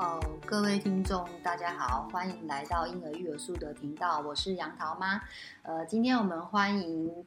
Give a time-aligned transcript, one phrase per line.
[0.00, 5.20] 哦，各位听众，大家好，欢迎来到婴儿育儿书的频道，我是杨桃妈。
[5.60, 7.26] 呃，今天我们欢迎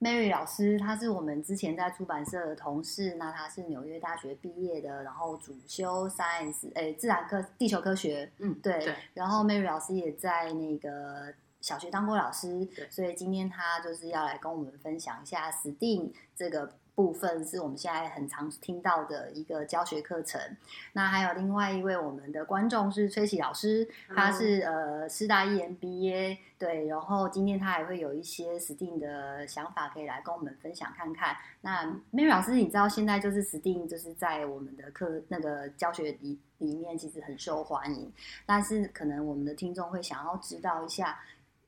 [0.00, 8.84] Mary 老师，她是我们之前在出版社的同事，那她是纽约大学毕业的，然后主修 Science，诶，自然科、地球科学，嗯，对。
[8.84, 16.72] 对然后 Mary 老师也在那个小学当过老师，对所以今天她就是要来跟我们分享一下 STEAM 这个。
[17.00, 20.38] 部分是我们现在很常听到的一个教学课程。
[20.92, 31.34] 那还有另外一位我们的观众是崔喜老师，他是呃师大 EMBA 对，然后今天他还会有一些 STEAM 的想法可以来跟我们分享看看。
[31.62, 38.12] 那 Mary 老师，你知道现在就是 STEAM 就是在我们的课那个教学里里面其实很受欢迎，
[38.44, 41.18] 但是可能我们的听众会想要知道一下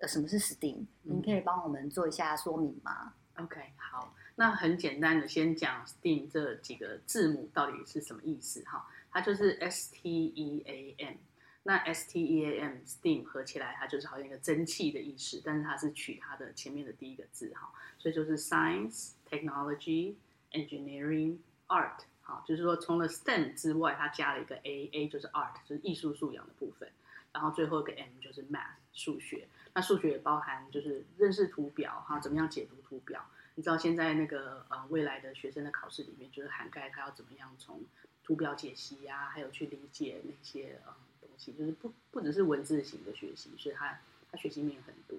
[0.01, 4.13] 呃什么是 STEAM，您可以帮我们做一下说明吗？OK，好。
[4.37, 8.89] 那很简单的，先讲 STEAM 这几个字母到底是什么意思哈？
[9.11, 11.17] 它就是 S T E A M。
[11.65, 20.15] 那 S T E A M STEAM 合起来，它就是好像一个蒸汽的意思，但是它是取它的前面的第一个字哈，所以就是 Science、Technology、
[20.51, 21.37] Engineering、
[21.69, 22.01] Art。
[22.23, 26.89] 好，就是说除了 STEM 之外，它加了一个 A，A 就是 Art，就是艺术素养的部分。
[27.33, 29.47] 然后最后一个 M 就是 Math 数学。
[29.75, 33.25] 那数学也包含就是认识图表哈，怎么样解读图表。
[33.55, 37.81] 你知道现在那个呃未来的学生的考试里面，就是涵盖他要怎么样从
[38.25, 45.19] 图表解析呀、啊，还有去理解那些呃东西，就是不不只是文字型的学习，所以他他学习面很多。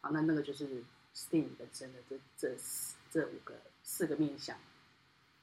[0.00, 0.82] 好，那那个就是
[1.14, 2.56] STEAM 本身的这这
[3.10, 4.56] 这五个四个面向。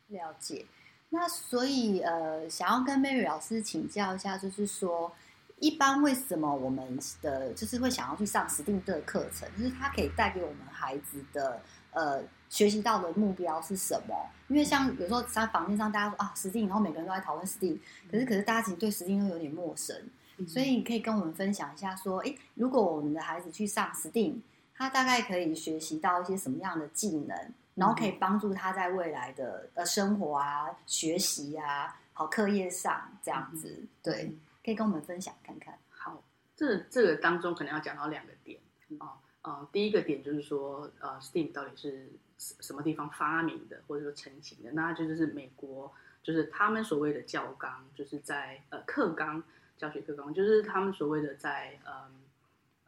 [0.07, 0.65] 了解。
[1.09, 5.15] 那所以呃，想要跟 Mary 老师请教一下，就是说，
[5.59, 11.61] 一般为什么我们的就是会想要去上 STEAM 的课程，就是它可以带给我们孩子的。
[11.93, 14.15] 呃，学习到的目标是什么？
[14.49, 17.79] 因为像有时候在房间上，大家说啊，STEAM，然后每个人都在讨论 STEAM，
[18.11, 19.95] 可是可是大家其实对 STEAM 都有点陌生，
[20.37, 24.41] 嗯、所以你可以跟我们分享一下，说，诶，如果我们的孩子去上 STEAM，
[24.75, 27.35] 他大概可以学习到一些什么样的技能，
[27.75, 35.73] 然后可以帮助他在未来的呃生活啊、学习啊、好课业上这样子，嗯、对，可以跟我们分享看看。
[35.89, 36.21] 好，
[36.55, 38.59] 这这个当中可能要讲到两个点
[38.99, 39.07] 啊。
[39.07, 39.11] 哦
[39.43, 44.71] 呃，第一个点就是说，呃，STEAM 到底是什么地方发明的，或者说成型的？
[44.71, 45.93] 那就是美国，
[46.23, 49.43] 就是他们所谓的教纲，就是在呃课纲
[49.75, 52.09] 教学课纲，就是他们所谓的在呃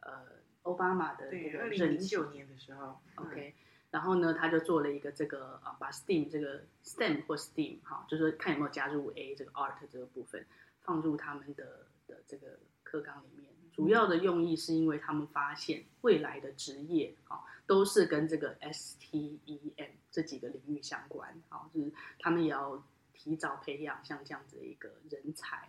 [0.00, 0.22] 呃
[0.62, 3.54] 奥巴马的对二零零九年的时候，OK，
[3.90, 10.46] 然后呢，他就做了一个这个啊，把 STEAM 这个 STEM 或 STEAM 哈，就是说看有没有加入 A 这个 Art 这个部分，
[10.80, 13.55] 放入他们的的这个课纲里面。
[13.76, 22.82] 主要的用意是因为他们发现未来的职业啊，都是跟这个 STEM 这几个领域相关啊，就是他们也要
[23.12, 25.68] 提早培养像这样子的一个人才。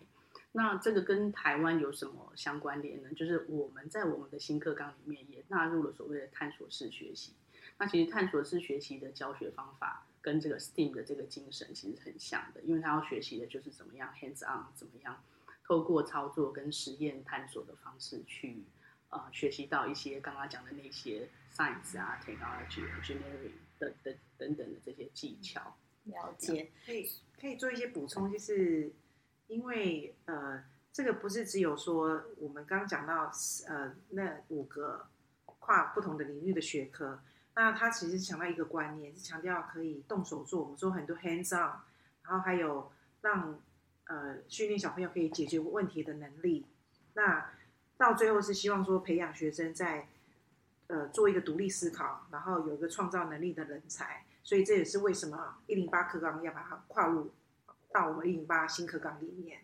[0.54, 3.10] 那这个跟台湾有什么相关联呢？
[3.14, 7.34] 就是我们在我们的新课纲里面也纳入了所谓的探索式学习。
[7.78, 15.22] 那其实探索式学习的教学方法跟这个 STEAM 的这个精神其实很像的，因为他要学习的就是怎么样 hands on，怎么样。
[15.68, 18.64] 透过操作跟实验探索的方式去，
[19.10, 25.76] 呃，学习到一些刚刚讲的那些 science 啊、technology、engineering 等等等等的这些技巧。
[26.06, 28.94] 了解，可以可以做一些补充，就是
[29.48, 30.64] 因为呃，
[30.94, 33.30] 这个不是只有说我们刚刚讲到
[33.68, 35.06] 呃那五个
[35.44, 37.22] 跨不同的领域的学科，
[37.56, 41.82] 那他其实强调一个观念，是强调可以动手做，我们说很多 hands on，
[42.24, 42.90] 然后还有
[43.20, 43.60] 让。
[44.08, 46.66] 呃，训练小朋友可以解决问题的能力，
[47.14, 47.52] 那
[47.98, 50.08] 到最后是希望说培养学生在
[50.88, 57.32] 呃做一个独立思考，然后有一个创造能力的人才，所以这也是为什么一零八课纲要把它跨入
[57.92, 59.60] 到我们一零八新课纲里面。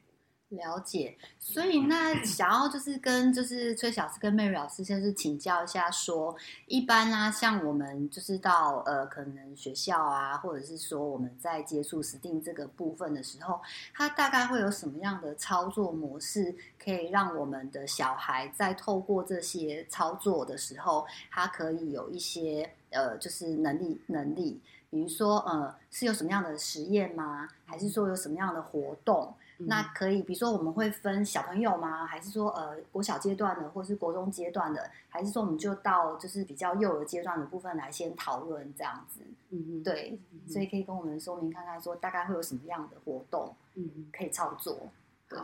[0.56, 6.36] 了解，所以那想要就是跟就是崔小师跟 Mary 老师先是请教一下说，说
[6.68, 13.60] 一般啊，像我们就是到呃可能学校啊，或者是说我们在接触 STEAM 这个部分的时候，
[13.94, 27.48] 它大概会有什么样的操作模式，可以让我们的小孩在透过这些操作的时候，他可以有一些呃就是能力能力，比如说呃是有什么样的实验吗？
[27.66, 29.34] 还是说有什么样的活动？
[29.66, 32.06] 那可以，比如说我们会分小朋友吗？
[32.06, 34.90] 还是说呃国小阶段的，或是国中阶段的？
[35.08, 39.22] 还是说我们就到就是比较幼儿阶段的部分来先讨论这样子？
[39.52, 44.90] 嗯嗯，对，所以可以跟我们说明看看，说大概会有什么样的活动，嗯，可以操作。
[45.30, 45.40] 对，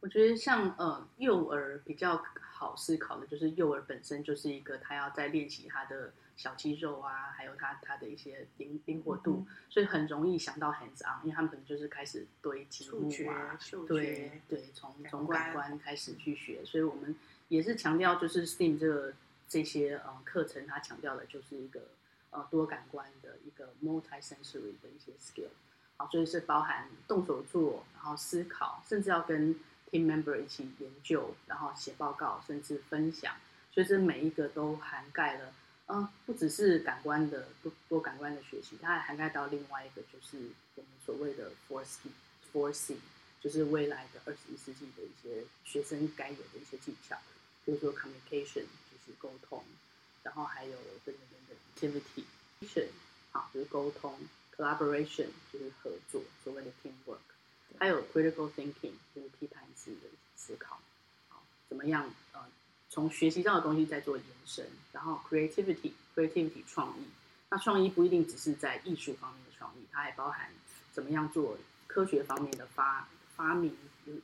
[0.00, 17.14] 我觉得像呃幼儿比较好思考的，就是幼儿本身就是一个他要在练习他的小肌肉啊，还有他他的一些灵灵活度，嗯、所以很容易想到 hands on，因为他们可能就是开始堆积木啊，对对，从从感官开始去学，所以我们
[17.48, 19.12] 也是强调就是 STEAM 这个
[19.48, 21.80] 这些呃课程，它强调的就是一个
[22.30, 25.50] 呃多感官的一个 multi-sensory 的一些 skill，
[25.96, 29.54] 好，所以是包含动手做，然后思考，甚至要跟
[29.90, 33.36] team member 一起研究，然后写报告，甚至分享，
[33.70, 35.52] 所以这每一个都涵盖了。
[35.86, 42.08] 嗯，不只是感官的多多感官的学习，它还涵盖到另外一个，就是我们所谓的 four C
[42.50, 42.96] four C，
[43.40, 47.18] 就是未来的二十一世纪的一些学生该有的一些技巧，
[47.64, 49.62] 比如说 communication 就是沟通，
[50.22, 50.72] 然后还有
[51.04, 52.86] 等等等等 activity，
[53.32, 54.18] 好就是沟通
[54.56, 57.18] ，collaboration 就是合作，所谓的 teamwork，
[57.78, 60.80] 还有 critical thinking 就是批判式的思考，
[61.28, 62.46] 好怎么样呃？
[62.92, 67.06] 从学习到的东西再做延伸，然后 creativity creativity 创意，
[67.48, 70.50] 那创意不一定只是在艺术方面的创意，它还包含
[70.92, 71.56] 怎么样做
[71.86, 73.74] 科学方面的发发明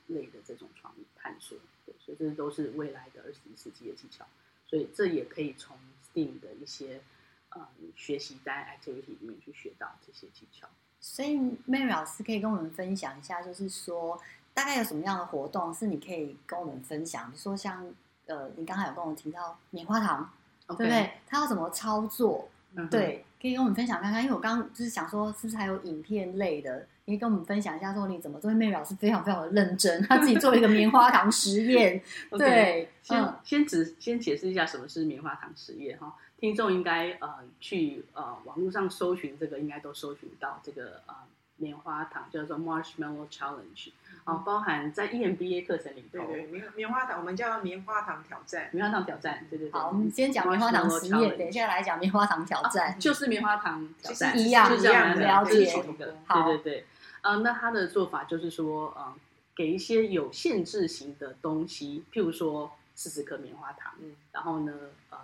[0.09, 1.57] 类的这种创意探索，
[1.87, 4.27] 对，所以这都是未来的二十一世纪的技巧，
[4.67, 5.75] 所以这也可以从
[6.13, 7.01] STEAM 的一些
[7.49, 7.67] 呃
[7.97, 10.69] 学习单 activity 里面去学到这些技巧。
[11.01, 14.21] 所以 Mary 老师可以跟我们分享一下，就是说
[14.53, 17.91] 大概有什么样的活动是你可以跟我们分享，比如说像。
[18.29, 20.31] 呃，你刚才有跟我提到棉花糖.
[20.77, 21.11] 对不对？
[21.27, 22.47] 它要怎么操作？
[22.75, 24.23] 嗯、对，可以跟我们分享看看。
[24.23, 26.87] 因为我刚刚就是想说，是不是还有影片类的？
[27.07, 28.53] 你可以跟我们分享一下，说你怎么做？
[28.53, 32.03] 因为 Mary 老师非常非常的认真，他自己做了一个棉花糖实验。
[32.37, 36.15] 对.先、嗯、先只先解释一下什么是棉花糖实验哈。
[36.39, 41.15] 听众应该呃去呃网络上搜寻这个，应该都搜寻到这个呃
[41.59, 43.91] 棉花糖叫做 Marshmallow Challenge。
[44.25, 49.73] 哦，包含在 EMBA 课程里头，对对，棉棉花糖，我们叫棉花糖挑战，棉花糖挑战，对对对。
[49.73, 55.65] 好，我们先讲棉花糖实验，等一下来讲棉花糖挑战，啊、就是棉花糖挑战，一样一样的了解。
[55.65, 56.87] 对对对，
[57.23, 59.15] 啊、呃，那他的做法就是说，呃，
[59.57, 64.75] 给一些有限制型的东西，譬如说四十颗棉花糖，嗯，然后呢，
[65.09, 65.17] 呃，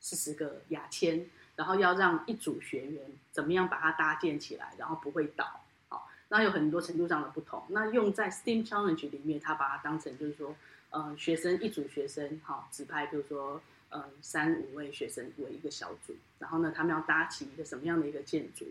[0.00, 1.24] 四十个牙签，
[1.56, 5.62] 然后要让一组学员怎么样把它搭建起来，然后不会倒。
[6.32, 7.62] 那有很多程度上的不同。
[7.68, 10.54] 那用在 STEAM Challenge 里面，他把它当成就是说，
[10.90, 13.60] 呃，学生一组学生，好，指派，比如说，
[13.90, 18.64] 嗯，三五位学生为一个小组，然后呢，他们要搭起一个什么样的一个建筑，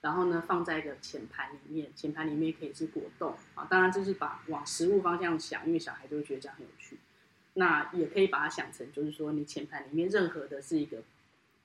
[0.00, 6.96] 然后呢，放在一个浅盘里面，浅盘里面可以是果冻啊，当然就是把往食物方向想，因为小孩就会觉得这样很有趣。
[7.52, 11.02] 那也可以把它想成就是说，你浅盘里面任何的是一个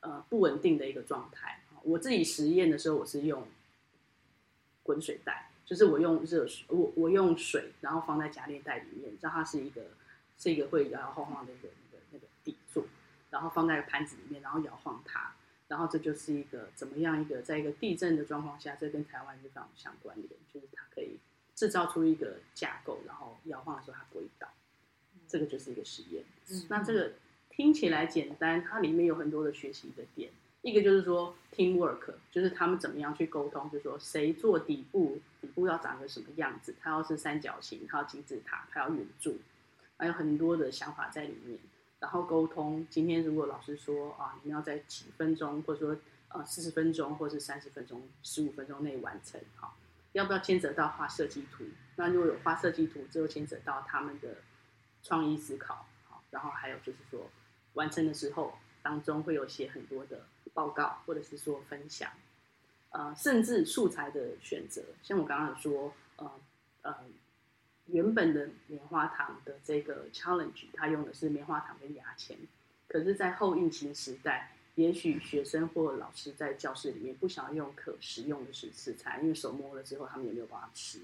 [0.02, 1.62] 呃不稳定的一个状态。
[1.84, 3.48] 我自己实验的时候，我是用。
[4.88, 9.82] 滚水袋就是我用热水，我我用水，然后放在夹链袋里面，让它是一个
[10.38, 12.86] 是一个会摇摇晃晃的一个那个那个底座，
[13.30, 15.36] 然后放在盘子里面，然后摇晃它，
[15.68, 21.20] 然后这就是一个怎么样一个在一个地震的状况下，这跟台湾是非常相关联，就是它可以
[21.54, 24.48] 制造出一个架构，然后摇晃的时候它不会倒，
[25.28, 26.24] 这个就是一个实验。
[26.50, 27.12] 嗯，那这个
[27.50, 30.32] 听起来简单，它里面有很多的学习的点。
[30.68, 39.38] 一个就是说 teamwork，就是他们怎么样去沟通，就说谁做底部，底部要长个什么样子，它要是三角形，它要金字塔，它要圆柱，
[39.96, 41.58] 还有很多的想法在里面。
[42.00, 45.98] 然后沟通，今天如果老师说啊，你们要在几分钟，或者说
[46.28, 49.74] 呃四十分钟，或者是三十分钟、十五分钟内完成，哈，
[50.12, 51.64] 要不要牵扯到画设计图？
[51.96, 54.36] 那如果有画设计图，就牵扯到他们的
[55.02, 57.30] 创意思考，好，然后还有就是说
[57.76, 60.26] 完成的时候当中会有写很多的。
[60.54, 62.12] 报告，或者是说分享，
[62.90, 66.32] 呃，甚至素材的选择，像我刚刚说，呃
[66.82, 66.96] 呃，
[67.88, 72.38] 原本的棉花糖的这个 challenge，它用的是棉花糖跟牙签，
[72.88, 81.00] 可是，在后疫情时代，也许学生或老师在教室里面不想要用可食用的食食材，因为手摸了之后他们也没有办法吃，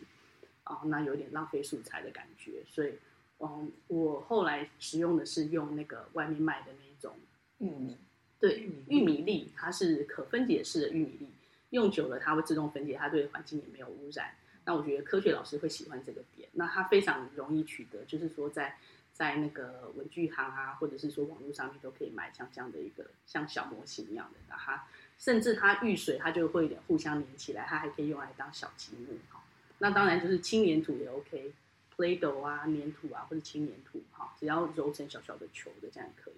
[0.63, 2.93] 啊、那有点浪费素材的感觉，所以，
[3.39, 7.17] 嗯、我后来使用的是用那个外面卖的那种
[7.57, 7.97] 玉米。
[8.43, 11.29] 对，玉米粒它是可分解式的玉米粒，
[11.69, 14.35] 用久了它会自动分解，它对环境也没有污染。
[14.65, 16.49] 那我觉得科学老师会喜欢这个点。
[16.51, 18.77] 那它非常容易取得，就是说在
[19.13, 24.39] 在那个文具行啊，或者是说网络上面都可以买像这样的一个像小模型一样的。
[24.49, 29.41] 那它甚至它遇水它就会互相连起来，它还可以用来当小积木哈。
[29.77, 36.33] 那当然就是轻粘土也 OK，Play-Doh 啊，粘土啊或者轻粘土哈，只要揉成小小的球的这样也可以。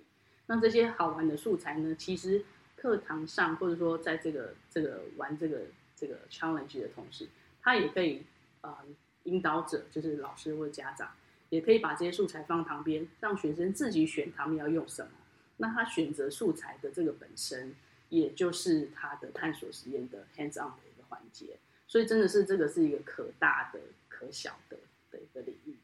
[0.48, 1.96] 那这些好玩的素材呢？
[1.96, 2.44] 其实
[2.76, 5.62] 课堂上或者说在这个这个玩这个
[5.96, 7.28] 这个 challenge 的同时，
[7.62, 8.24] 他也可以
[8.62, 8.78] 呃
[9.24, 11.12] 引导者，就是老师或者家长，
[11.50, 15.12] 也可以把这些素材放旁边，让学生自己选他们要用什么。
[15.58, 17.74] 那他选择素材的这个本身，
[18.10, 21.58] 也就是他的探索实验的 hands on 的一个环节。
[21.88, 24.78] 所以真的是这个是一个可大的可小的
[25.10, 25.76] 的一个领域。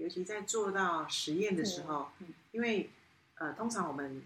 [0.00, 2.90] 尤其在做到实验的时候，嗯，因为
[3.36, 4.22] 呃，通常我们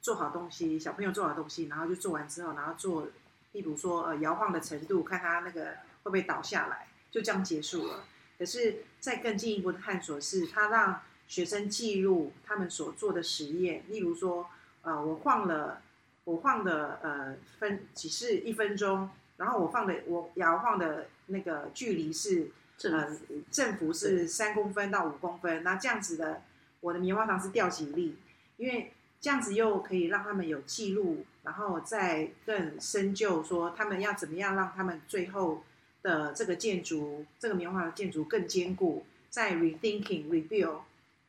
[0.00, 3.08] 做好东西，小朋友做好东西，然后就做完之后，然后做，
[3.52, 5.64] 例如说呃摇晃的程度，看他那个
[6.02, 8.04] 会不会倒下来，就这样结束了。
[8.38, 14.48] 可是再更进一步的探索是，他让学生记录他们所做的实验，例如说，
[14.82, 15.82] 呃，我晃了，
[16.24, 19.10] 我晃的呃分只是一分钟。
[19.38, 22.48] 然后我放的我摇晃的那个距离是
[22.84, 23.16] 呃
[23.50, 26.42] 振幅是三公分到五公分，那这样子的
[26.80, 28.16] 我的棉花糖是掉几粒？
[28.56, 35.64] 因为这样子又可以让他们有记录，然后再更深究说他们要怎么样让他们最后
[36.02, 40.80] 的这个建筑这个棉花糖建筑更坚固，再 rethinking rebuild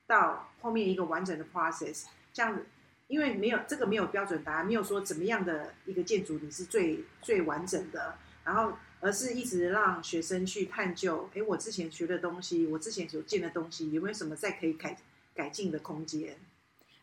[0.05, 2.65] 到后面一个完整的 process 这样子。
[3.07, 14.97] 因为没有这个没有标准答案，没有说怎么样的一个建筑你是最最完整的，然后而是一直让学生去探究，哎，我之前学的东西，我之前所见的东西，有没有什么再可以改
[15.33, 16.35] 改进的空间？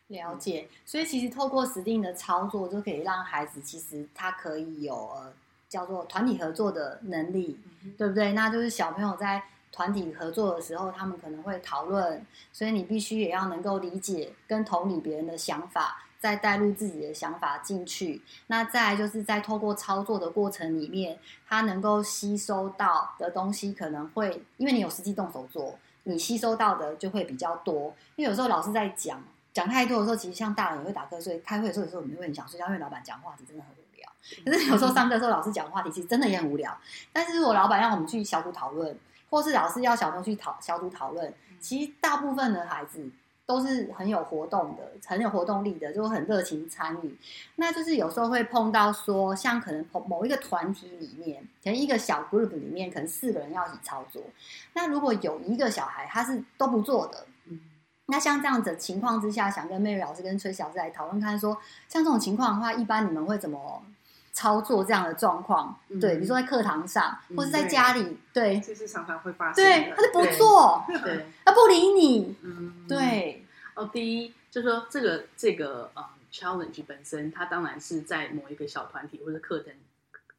[0.07, 5.33] 了解，所以其实透过实定的操作，就可以让孩子其实他可以有呃
[5.67, 8.33] 叫做团体合作的能力，嗯、对不对？
[8.33, 9.43] 那就是小朋友在。
[9.71, 18.21] 团体合作的时候，他们可能会讨论，所以你必须也要能够理解跟同理别人的想法，再带入自己的想法进去。
[18.47, 21.17] 那再来就是在透过操作的过程里面，
[21.47, 27.93] 他能够吸收到的东西可能会，因为你有实际动手做，你吸收到的就会比较多。
[28.15, 29.21] 因为有时候老师在讲
[29.53, 31.39] 讲太多的时候，其实像大人也会打瞌睡。
[31.39, 34.09] 开会的时候，有时候你会很想睡觉，因为老板讲话题真的很无聊。
[34.45, 36.77] 可是有时候上课的时候，老师讲话题其实真的也很无聊。
[37.13, 38.97] 但是如果老板让我们去小组讨论。
[39.27, 43.09] 或是老师要小朋友去讨小组讨论，其实大部分的孩子
[43.45, 47.17] 都是很有活动的，很有活动力的，就很热情参与。
[47.57, 54.21] 那就是有时候会碰到说，像可能某一个团体里面，可能一个小 group 里面，可能四个人要一起操作。
[54.73, 57.59] 那如果有一个小孩他是都不做的，嗯
[58.07, 63.83] 那像这样子的情况之下，想跟 Mary 老师跟崔老师来讨论看说，说像这种情况的话，一般你们会怎么？
[64.35, 69.63] 操作这样的状况，嗯、对，比如说在课堂上，嗯、或是在家里，对，这是常常会发生。
[69.63, 73.45] 对，他就不做，对， 他不理你，嗯，对。
[73.75, 79.73] 哦，第一就是说这个这个呃、嗯、challenge 本身，它当然是在某一个小团体或者课程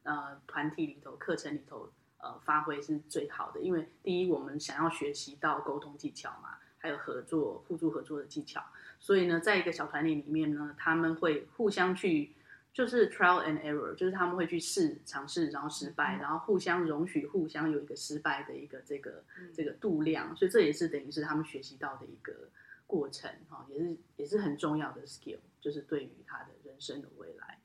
[0.03, 1.89] 呃团体里头课程里头
[2.19, 8.63] 呃发挥是最好的，因为第一我们想要学习到沟通技巧嘛，还有合作互助合作的技巧，
[9.01, 12.35] 所以呢，在一个小团体里面呢，他们会互相去。
[12.77, 22.51] 就是 trial and error，就是他们会去试尝试，然后失败，然后互相容许，互相有一个失败的一个这个这个度量，所以这也是等于是他们学习到的一个
[22.87, 27.59] 过程哈，也是也是很重要的 skill，就是对于他的人生的未来。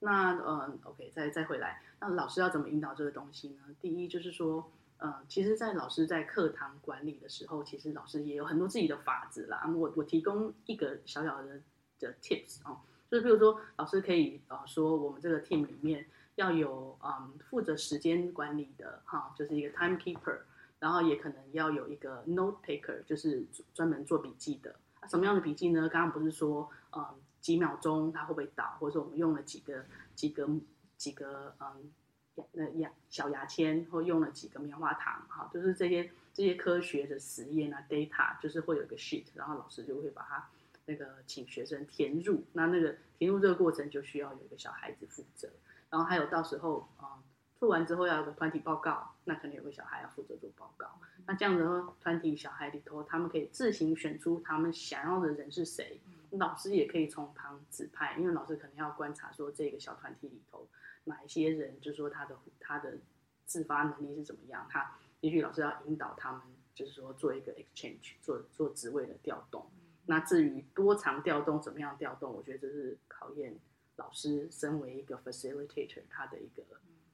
[0.00, 3.64] 那嗯，OK，再再回来，那老师要怎么引导这个东西呢？
[3.82, 9.70] 第一就是说，嗯，其实，在老师在课堂管理的时候，其实老师也有很多自己的法子啦。
[9.76, 11.60] 我我提供一个小小的
[12.00, 12.80] 的 tips 哦。
[13.14, 16.04] 就比如说，老师可以呃说，我们这个 team 里面
[16.34, 20.40] 要有嗯负责时间管理的哈，就是一个 timekeeper，
[20.80, 24.74] 然后也可能要有一个 note taker，就是专门做笔记的。
[25.08, 25.88] 什么样的笔记呢？
[25.88, 27.06] 刚刚不是说嗯
[27.40, 29.84] 几秒钟它会不会倒，或者说我们用了几个
[30.16, 30.48] 几个
[30.96, 31.92] 几个嗯
[32.34, 40.48] 牙那牙小牙签，或用了几个棉花糖哈，就是这些这些科学的实验啊 data，就是会有一个 sheet，然后老师就会把它。
[40.86, 45.48] 那个请学生填入，那那个填入这个过程就需要有一个小孩子负责，
[45.90, 47.22] 然后还有到时候啊、嗯、
[47.56, 51.00] 做完之后要有个团体报告，那可能有个小孩要负责做报告。
[51.26, 56.00] 那这样子的话，团体小孩里头，他们可以自行选出他们想要的人是谁，
[56.32, 60.68] 老师也可以从旁指派，因为老师可能要观察说这个小团体里头
[61.04, 62.98] 哪一些人，就是说他的他的
[63.46, 66.42] 自发能力是怎么样，他也许老师要引导他们，
[66.74, 69.64] 就是说做一个 exchange，做做职位的调动。
[70.06, 73.54] 那至于多长调动，怎么样调动，我觉得这是考验
[73.96, 76.62] 老师身为一个 facilitator 他的一个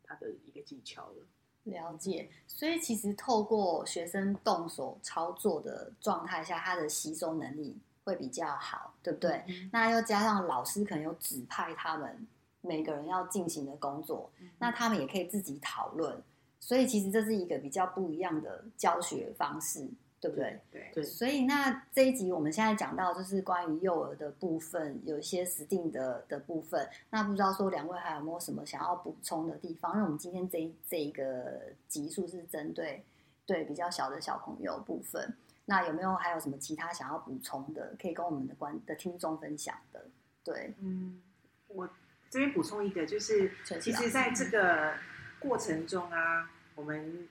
[0.02, 1.26] 他的一个技巧了。
[1.64, 9.44] 了解，所以其实透过学生动手操作的状态下，他的吸收能力会比较好，对不对？
[9.46, 12.26] 嗯、那又加上老师可能有指派他们
[12.62, 16.20] 每个人要进行的工作，嗯、那他们也可以自己讨论，
[16.58, 19.86] 所以其实这是一个比较不一样的教学方式。
[20.20, 20.60] 对不对？
[20.70, 26.86] 对，对，所以那这一集我们现在讲到就是关于幼儿的部分，有一些实定的的部分。
[27.08, 29.92] 那不知道说两位还有没有什么想要补充的地方？
[29.92, 33.02] 因为我们今天这一这一个集数是针对
[33.46, 35.34] 对比较小的小朋友部分。
[35.64, 40.04] 那有没有还有什么其他想要补充的，可以跟我们的观的听众分享的？
[40.42, 41.22] 对，嗯
[41.68, 41.88] 我
[42.28, 44.94] 这边补充一个，就是其实在这个
[45.38, 47.28] 过程中啊，我们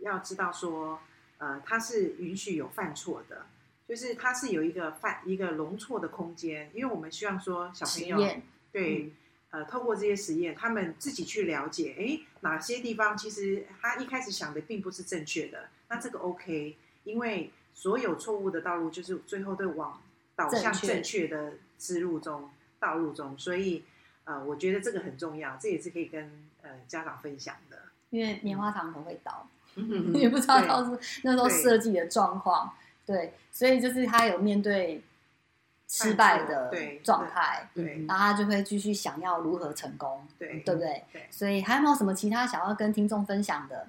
[0.00, 0.98] 要知道说，
[1.42, 3.46] 呃，它是允许有犯错的，
[3.88, 8.16] 就是它是有一个犯一个容错的空间，因为我们希望说小朋友
[8.70, 9.04] 对。
[9.04, 9.12] 嗯
[9.52, 20.00] 呃，透过这些实验，他们自己去了解，哎，哪些地方其实他一开始想的并不是正确的，那这个 OK，因为所有错误的道路就是最后都往
[20.34, 22.48] 导向正确的之路中
[22.80, 23.84] 道路中，所以
[24.24, 27.78] 呃，我觉得这个很重要，这也是可以跟呃家长分享的。
[28.08, 29.61] 因为棉花糖很会倒，嗯、
[30.14, 32.72] 也不知道当时那时候设计的状况，
[33.06, 35.02] 对，所以就是他有面对。
[35.94, 36.72] 失败的
[37.04, 41.04] 状态，对，然后他就会继续想要如何成功，对，对不对？
[41.12, 43.88] 对，所以还有没有什么其他想要跟听众分享的？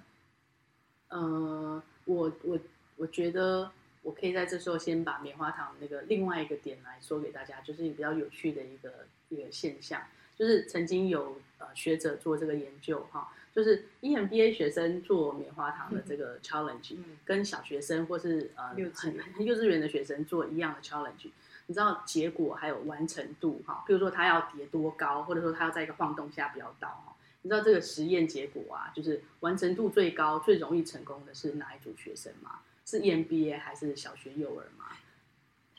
[1.07, 2.59] 呃，我我
[2.97, 3.71] 我觉得
[4.01, 10.01] 我可以在这时候先把棉花糖那个另外一个点来说给大家，就是比较有趣的一个一个现象，
[10.37, 21.29] 就是曾经有呃学者做这个研究哈，就是 EMBA 学生做棉花糖的这个 challenge，嗯，跟小学生或是呃幼稚幼稚园的学生做一样的 challenge。
[21.67, 27.15] 你知道结果还有完成度哈，比如说他要叠多高，或者说他要在一个晃动下不要倒哈。
[27.43, 32.59] 你知道这个实验结果啊，就是完成度最高、最容易成功的是哪一组学生吗？
[32.85, 34.85] 是 EMBA 还是小学幼儿吗？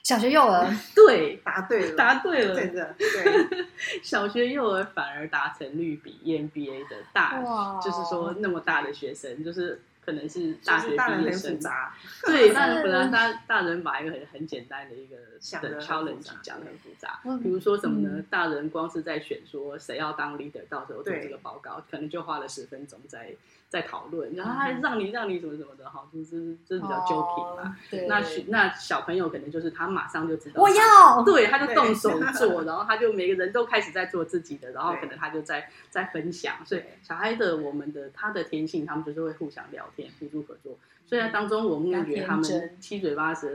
[0.04, 3.66] 小学幼儿， 对，答对了，答对了，真的， 对，
[4.02, 7.42] 小学幼儿反而达成率比 EMBA 的大，
[7.82, 9.80] 就是说那么大的学生就是。
[10.06, 11.58] 可能是大学毕业生，
[12.26, 15.16] 对，大人本来大大人把一个很很简单的一个
[15.62, 18.10] 的 challenge 讲的很复杂，比如说什么呢？
[18.16, 23.34] 嗯、大人光是在选说谁要当 leader，到时候做这个报告，可能就花了十分钟在
[23.74, 27.76] 在讨论，然后他让你让你什么什么的，哈，就是就是比较 joking 嘛。
[28.06, 40.08] 那那小朋友可能就是他马上就知道我要，对，他就动手 做，然后他就每个人都开始在做自己的，然后可能他就在在分享，所以小孩的我们的他的天性，他们就是会互相聊天。
[40.20, 43.50] 互助合作，虽然当中我们感觉他们七嘴八舌、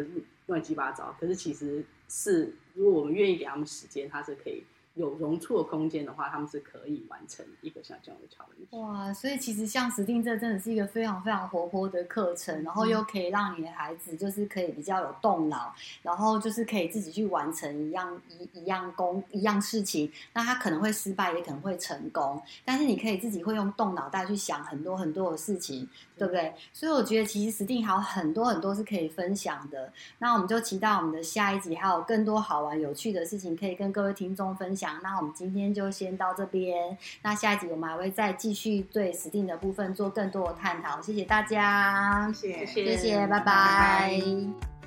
[0.48, 4.66] 乱七八糟，可是其实是如果我们愿意给他们时间，他是可以。
[5.00, 8.80] 有容错空间的话，他们是可以完成一个像这样的挑战。
[8.82, 20.12] 哇，所以其实像 STEAM 这真的是一个非常非常活泼的课程，然后又可以让你的孩子就是可以比较有动脑，然后就是可以自己去完成一样一一样工一样事情。
[20.34, 26.54] 那他可能会失败，也可能会成功，但是你可以自己会用动脑袋去想很多很多的事情，对不对？
[26.74, 29.94] 所以我觉得其实 STEAM 还有很多很多是可以分享的。
[30.18, 34.89] 那我们就期待我们的下一集还有更多好玩有趣的事情可以跟各位听众分享。
[35.04, 41.02] 那我们今天就先到这边，那下一集我们还会再继续对 STEAM 的部分做更多的探讨。
[41.02, 43.40] 谢谢大家，谢谢，谢谢，拜拜。
[43.40, 44.79] 拜拜。